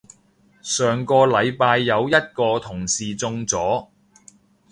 [0.63, 3.89] 上個禮拜有一個同事中咗